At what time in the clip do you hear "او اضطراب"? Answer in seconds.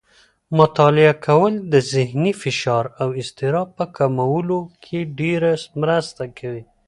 3.01-3.67